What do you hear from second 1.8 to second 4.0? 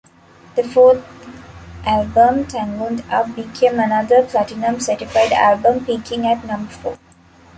album, "Tangled Up", became